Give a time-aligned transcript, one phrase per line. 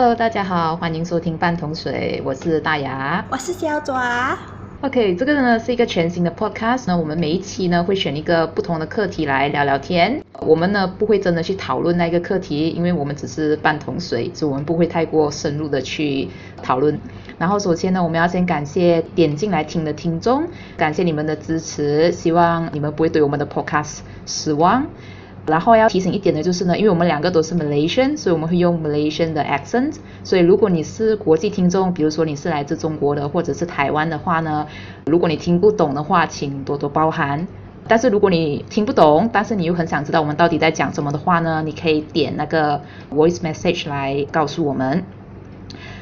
[0.00, 4.38] Hello，大家好，欢迎收听半桶水，我是大牙，我是小爪。
[4.82, 10.22] OK，这个呢是一个全新的 podcast，那我们每一期呢会选一个不同的课题来聊聊天。
[10.38, 16.28] 我们呢不会真的去讨论那个课题，因为我们只是半桶水，所以我们不会太过深入的去
[16.62, 16.96] 讨论。
[17.36, 20.44] 然后首先呢，我们要先感谢点进来听的听众，
[20.76, 24.86] 感谢你们的支持，希望你们不会对我们的 podcast 失望。
[25.48, 29.96] 然后要提醒一点的就是呢，因为我们两个都是 Malaysian，所以我们会用 Malaysian 的 accent。
[30.22, 34.66] 所以如果你是国际听众，比如说你是来自中国的或者是台湾的话呢，
[35.06, 37.46] 如果你听不懂的话，请多多包涵。
[37.86, 45.04] 但是如果你听不懂，但是你又很想知道我们到底在讲什么的话呢，你可以点那个 voice message 来告诉我们。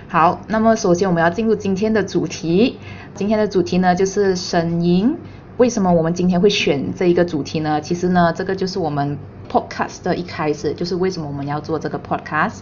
[0.08, 2.78] 好，那么首先我们要进入今天的主题。
[3.14, 5.16] 今天的主题呢就是声音。
[5.58, 7.80] 为什么我们今天会选这一个主题呢？
[7.80, 12.60] 其实呢，这个就是我们 podcast 的一开始，就是为什么我们要做这个 podcast。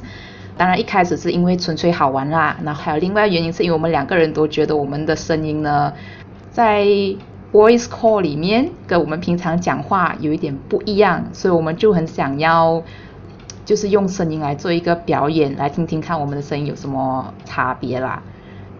[0.57, 5.93] 当然一开始是因为纯粹好玩啦，然后还有另外原因是因为我们两个人都觉得我们的声音呢，
[6.51, 6.85] 在
[7.53, 12.81] voice call 里面跟我们平常讲话有一点不一样，所以我们就很想要，
[13.65, 18.23] 就是用声音来做一个表演，来听听看我们的声音有什么差别啦。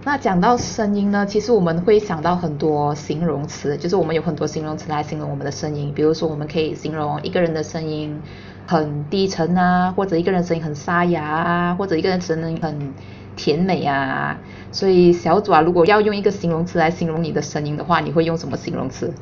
[0.07, 5.93] 那讲到声音呢，其实我们会想到很多形容词，就是我们有很多形容词来形容我们的声音。
[5.95, 8.21] 比如说，我们可以形容一个人的声音
[8.67, 12.93] 很低沉啊，或者一个人声音很沙哑啊，或者一个人声音很
[13.35, 14.37] 甜美啊。
[14.71, 19.15] 所以，小爪如果要用一个形容词来形容你的声音的话，你会用什么形容词？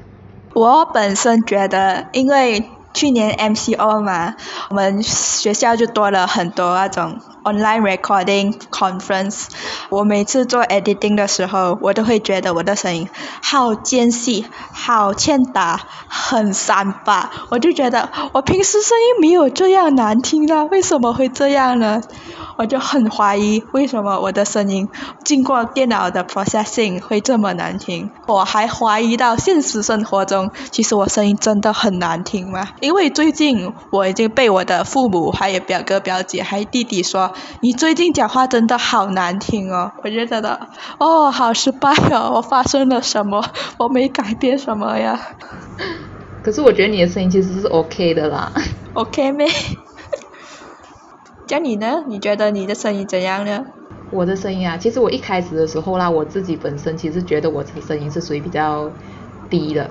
[0.53, 4.35] 我本身觉得，因为去年 MCO 嘛，
[4.69, 9.47] 我们学校就多了很多那种 online recording conference。
[9.93, 13.11] 我每次做 editing 的时候，我都会觉得我的声音
[13.43, 17.31] 好尖细、好欠打、很三八。
[17.51, 22.01] 我就觉得我平时声音没有这样难听啊，为什么会这样呢？
[22.57, 24.89] 我就很怀疑为什么我的声音
[25.25, 28.11] 经过电脑的 processing 会这么难听。
[28.27, 32.69] 我还怀疑到现实生活中，其实我声音真的很难听吗？
[32.81, 39.82] 因为最近我已经被我的父母、还有表哥、表姐、还有弟弟说，你最近讲话真的好难听哦。
[40.03, 43.43] 我就觉得的，哦，好失败哦， 我发生了什么？
[43.79, 45.19] 我没改变什么呀。
[46.43, 48.53] 可是我觉得你的声音其实是 OK 的啦。
[48.95, 49.47] OK 咩？
[51.47, 52.05] 叫你呢？
[52.09, 53.65] 你觉得你的声音怎样呢？
[54.11, 58.91] 我的声音啊，其实我一开始的时候啦，我自己本身其实觉得我的声音是属于比较
[59.49, 59.89] 低的。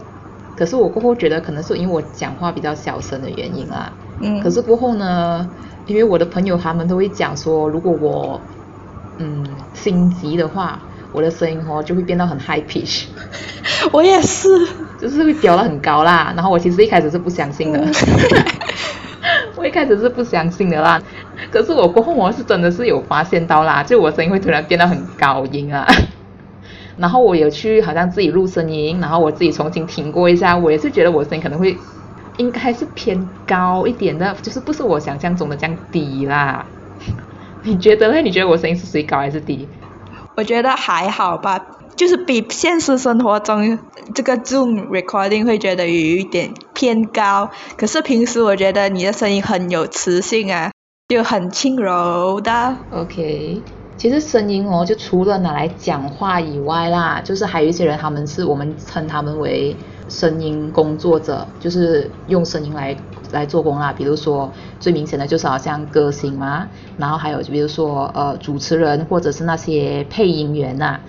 [0.55, 3.93] 可是我过后觉得可能是因为我讲话比较小声的原因啊。
[4.19, 4.39] 嗯。
[4.41, 5.49] 可是过后呢，
[5.87, 8.41] 因为我的朋友他们都会讲说，如果我
[9.17, 9.43] 嗯
[9.81, 10.79] 心急的话，
[11.11, 13.05] 我的声音哦就会变到很 high pitch。
[13.91, 14.47] 我也是。
[15.01, 16.31] 就是会飙到很高啦。
[16.35, 17.83] 然后我其实一开始是不相信的。
[19.57, 21.01] 我一开始是不相信的啦。
[21.51, 25.87] 可是我过后我是真的是有发现到啦，就我声音会突然变得很高音啊。
[26.97, 31.75] 然后我有去好像自己录声音，然后我自己重新听过一下，我也是觉得我声音可能会
[32.37, 36.63] 应该是偏高一点的，就是不是我想象中的这样低啦。
[37.63, 38.21] 你觉得呢？
[38.21, 39.67] 你觉得我声音是属于高还是低？
[40.35, 43.77] 我觉得还好吧，就是比现实生活中
[44.15, 47.51] 这个 Zoom recording 会觉得有一点偏高。
[47.77, 50.71] 可是平时我觉得你的声音很有磁性啊，
[51.09, 52.77] 就很轻柔的。
[52.91, 53.61] OK。
[53.97, 59.75] 其实声音哦，就除了拿来讲话以外啦，就是还有一些人，他们是我们称他们为
[60.09, 62.95] 声音工作者，就是用声音来
[63.31, 63.91] 来做工啦。
[63.91, 70.99] 比如说最明显的就是好像歌星嘛，然后还有比如说呃主持人或者是那些配音员呐，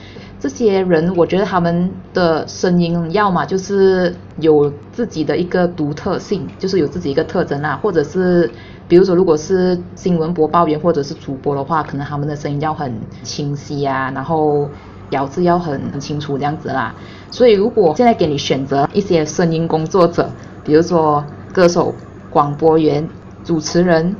[0.40, 8.50] 这些人我觉得他们的声音要么就是有自己的一个独特性，就是有自己一个特征啊，或者是。
[8.88, 14.68] 比如说，如果是新闻播报员或者是主播的话，可能他们的声音要很清晰啊，然后
[15.10, 16.94] 咬字要很很清楚这样子啦。
[17.30, 20.28] 所以，如果现在给你选择一些声音工作者，
[20.62, 21.94] 比如说歌手、
[22.32, 23.08] 广播员、
[23.44, 24.16] 主持人、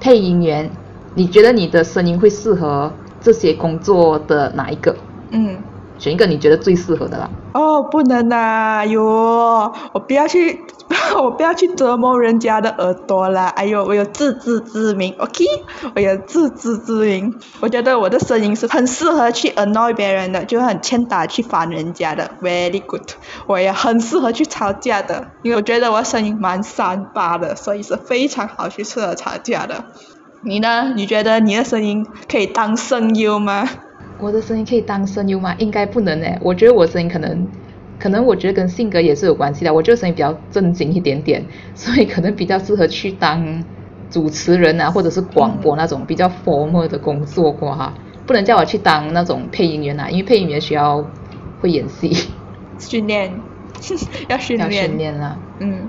[0.00, 0.70] 配音员，
[1.14, 4.94] 你觉得你的声音会适合这些工作的哪一个？
[5.30, 5.56] 嗯。
[5.98, 7.30] 选一个你觉得最适合的啦。
[7.54, 10.60] 哦，不能呐，哟，我不要去，
[11.22, 13.46] 我不要去折磨人家的耳朵啦。
[13.48, 15.44] 哎呦，我有自知之明，OK，
[15.94, 17.34] 我有自知之明。
[17.60, 23.10] 我觉得我的声音是很适合去 annoy 别人的，就很欠打去烦人家的，very good。
[23.46, 29.84] 我也很适合去吵架的，因为我觉得我声音蛮三八的，所以是非常好去适合吵架的。
[30.42, 30.92] 你呢？
[30.94, 33.68] 你觉得你的声音可以当声优吗？
[34.18, 35.54] 我的声音可以当声优吗？
[35.58, 36.38] 应该不能诶。
[36.42, 37.48] 我觉得我声音可能，
[37.98, 39.72] 可能我觉得跟性格也是有关系的。
[39.72, 41.44] 我这个声音比较正经一点点，
[41.74, 43.64] 所以可能比较适合去当
[44.10, 47.92] 主持人啊，或者是广播那种比较 formal 的工作过哈，
[48.26, 51.04] 不能叫我去当那种配音员啊，因为配音员需 要
[51.60, 52.28] 会演戏，
[52.78, 53.32] 训练，
[54.28, 55.38] 要训练要练，训练啦。
[55.58, 55.88] 嗯，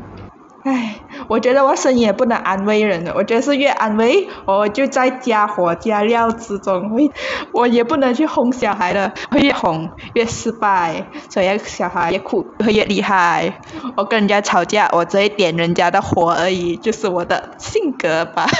[0.63, 0.95] 唉，
[1.27, 7.09] 我觉得我声音也不能安慰人的，我觉得是越安慰，我就在加火加料之中，会，
[7.51, 13.59] 我也不能去哄小孩的，会越哄越失败，所以小孩越哭会越厉害。
[13.95, 18.45] 我跟人家吵架，我只会点人家的火而已，就是我的性格吧。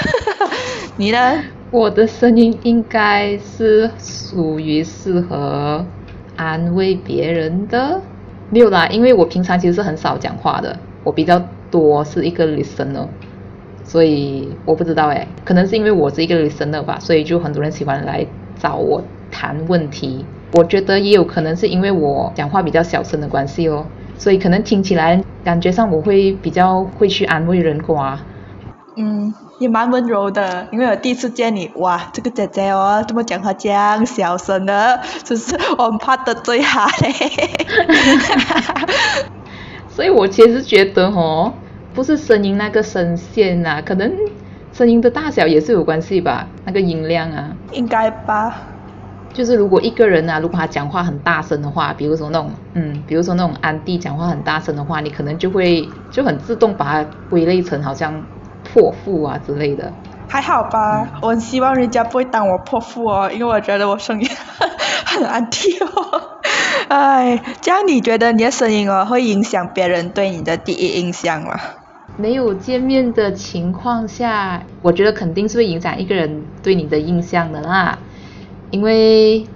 [0.96, 1.42] 你呢？
[1.70, 5.84] 我的声音应该是属于适合
[6.36, 8.00] 安慰别人的，
[8.50, 13.08] 没有啦，因为我平常其实是很少讲话的，我比较多是一个 listener，
[13.84, 18.26] 所以我不知道诶，可能是因为我是一个 listener 吧，所以就很多人喜欢来
[18.60, 20.26] 找我谈问题。
[20.52, 23.86] 我觉得也有可能是因为我讲话比较小声的关系哦，
[24.16, 28.18] 所以可能听起来感觉上我会比较会去安慰人瓜。
[28.96, 37.12] 嗯，也蛮温柔的，因为我第一次见你，哇，这个姐姐哦，怎么讲话这样小声的，就是我很怕得罪她嘞。
[39.98, 41.52] 所以我其实觉得哦，
[41.92, 44.08] 不是声音那个声线呐、可能
[44.72, 47.50] 声音的大小也是有关系吧，那个音量啊。
[47.72, 48.60] 应该吧。
[49.32, 58.22] 就是如果一个人啊，如果他讲话很大声的话，比如说那种，嗯，比如说那种安迪讲话很大声的话，你可能就会就很自动把它归类成好像
[58.62, 59.92] 泼妇啊之类的。
[60.28, 64.28] 还好吧，我很希望人家不会当我泼妇哦，因为我觉得我声音
[65.04, 65.88] 很安迪哦。
[66.88, 71.54] 哎，这样你觉得你的声音哦会影响别人对你的第一印象吗？
[72.16, 77.98] 没有见面的情况下，我觉得肯定是会影响一个人对你的印象的啦。
[78.70, 79.46] 因为，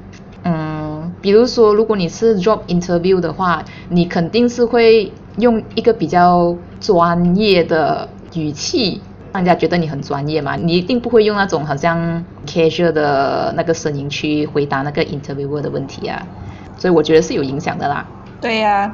[0.44, 9.00] 嗯，比如说，如果你是 job interview 的话，你肯定是会用一个比较专业的语气，
[9.32, 10.54] 让人家觉得你很专业嘛。
[10.56, 16.26] 你一定不会用那种好像 casual 的那个声音去回答那个 interviewer 的问题啊。
[16.82, 18.04] 所以我觉得是有影响的啦。
[18.40, 18.92] 对呀、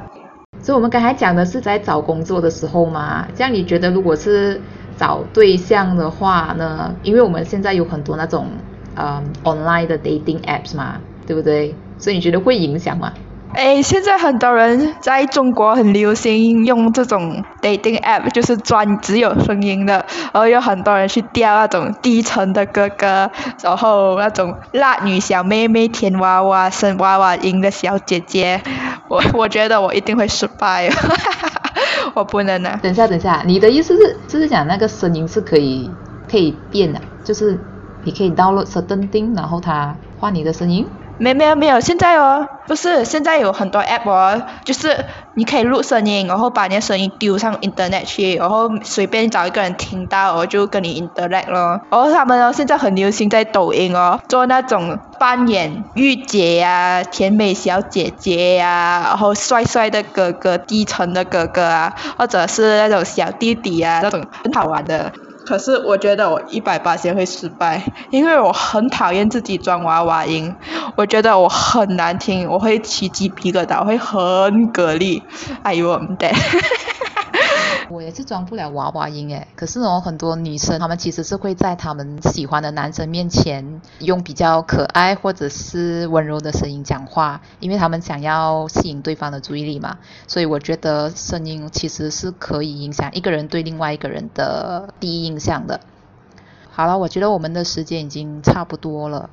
[0.60, 4.60] 所以我们刚才讲的是在找工作的时候嘛，这样你觉得如果是
[4.98, 6.94] 找对象的话呢？
[7.02, 8.48] 因为我们现在有很多那种
[8.94, 11.74] 嗯 online 的 dating apps 嘛，对不对？
[11.96, 13.10] 所以你觉得会影响吗？
[13.58, 19.94] 哎，现在很多人在中国很流行用这种 dating app，就是专只有声音的，
[20.32, 23.28] 然后有很多人去钓那种低沉的哥哥，
[23.60, 28.62] 然后那种辣女小妹妹、甜娃娃、生娃娃音的小姐姐，
[29.08, 30.88] 我我觉得我一定会失败，
[32.14, 32.78] 我不能啊。
[32.80, 35.90] 等一下，等一下，你的意思是就是讲那个声音是可以
[36.30, 37.58] 可以变的，就是
[38.04, 40.86] 你可以 download certain thing，然后它换你的声音。
[41.18, 45.04] 没没有没有，现在哦，不是现在有很多 app 哦，就是
[45.34, 51.80] 你可以录声音，然后把你的声音丢上 internet 去，然后随便找一个人听到，我就跟你 interact 咯。
[51.90, 65.12] 然后他们哦，现在很流行在抖音哦，做那种扮演御姐呀、甜美小姐姐呀、然后帅帅的哥哥、低沉的哥哥啊，或者是那种小弟弟啊，那种很好玩的。
[65.48, 70.54] 可是我觉得我一百八千会失败，因为我很讨厌自己装娃娃音，
[70.94, 74.18] 我觉得我很难听，我会起鸡皮疙瘩，我会很
[74.74, 75.22] 蛤蜊，
[75.62, 76.30] 哎呦我们得。
[77.90, 89.96] 我也是装不了娃娃音诶，可是哦，很多女生她们其实是会在她们喜欢的男生面前用比较可爱或者是温柔的声音讲话，因为她们想要吸引对方的注意力嘛。
[90.26, 95.80] 所以我觉得声音其实是可以影响一个人对另外一个人的第一印象的。
[96.70, 99.30] 好了，我觉得我们的时间已经差不多了。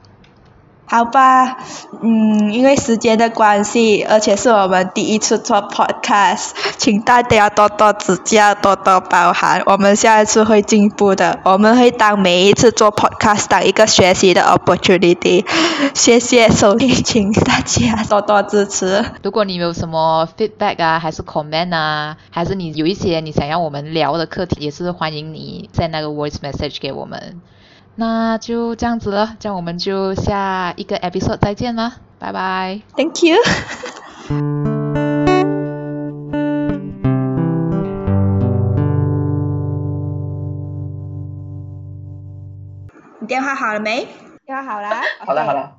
[0.88, 1.58] 好吧，
[2.02, 15.44] 嗯，因为时间的关系，而且是我们第一次做 podcast，请大家多多指教，多多包涵，我们下一次会进步的，我们会当每一次做 podcast 当一个学习的 opportunity。
[15.96, 19.04] 谢谢收听，请大家多多支持。
[19.24, 27.42] 如果你有什么 feedback 啊，还是 comment 啊，还是你有一些你想要我们聊的课题，也是欢迎你在那个 voice message 给我们。
[27.98, 32.82] 那就这样子了，这样我们就下一个 episode 再见了，拜拜。
[32.96, 33.38] Thank you。
[43.22, 44.08] 你电话好了没？
[44.46, 44.90] 电话好了。
[45.26, 45.78] 好了好了。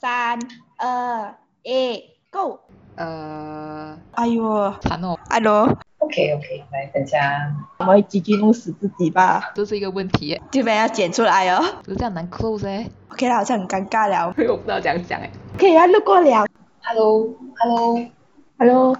[0.00, 0.38] 三
[0.78, 2.58] 二一，Go！
[2.96, 7.54] 呃，哎呦惨哦，，Hello，OK OK，来大家。
[7.78, 9.50] 我们会继续弄死自己吧？
[9.54, 11.64] 这是一个问题耶，这边要剪出来哦。
[11.86, 14.26] 这样难 close 哎，OK 啦，好像很尴尬了。
[14.48, 15.30] 我不知道怎样讲哎。
[15.58, 16.46] 可以啊，路过了。
[16.82, 17.98] Hello Hello。
[18.58, 18.96] Hello。